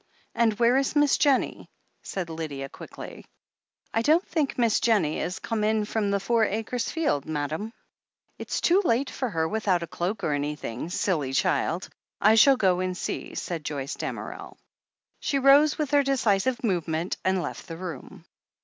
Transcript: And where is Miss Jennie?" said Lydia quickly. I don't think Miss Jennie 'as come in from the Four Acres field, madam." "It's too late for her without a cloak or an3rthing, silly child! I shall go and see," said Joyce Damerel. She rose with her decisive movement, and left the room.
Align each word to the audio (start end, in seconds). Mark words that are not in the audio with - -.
And 0.33 0.53
where 0.57 0.77
is 0.77 0.95
Miss 0.95 1.15
Jennie?" 1.15 1.69
said 2.01 2.31
Lydia 2.31 2.69
quickly. 2.69 3.23
I 3.93 4.01
don't 4.01 4.27
think 4.27 4.57
Miss 4.57 4.79
Jennie 4.79 5.19
'as 5.19 5.37
come 5.37 5.63
in 5.63 5.85
from 5.85 6.09
the 6.09 6.19
Four 6.19 6.43
Acres 6.43 6.89
field, 6.89 7.27
madam." 7.27 7.71
"It's 8.39 8.61
too 8.61 8.81
late 8.83 9.11
for 9.11 9.29
her 9.29 9.47
without 9.47 9.83
a 9.83 9.87
cloak 9.87 10.23
or 10.23 10.29
an3rthing, 10.31 10.91
silly 10.91 11.33
child! 11.33 11.87
I 12.19 12.33
shall 12.33 12.57
go 12.57 12.79
and 12.79 12.97
see," 12.97 13.35
said 13.35 13.63
Joyce 13.63 13.93
Damerel. 13.93 14.57
She 15.19 15.37
rose 15.37 15.77
with 15.77 15.91
her 15.91 16.01
decisive 16.01 16.63
movement, 16.63 17.17
and 17.23 17.39
left 17.39 17.67
the 17.67 17.77
room. 17.77 18.25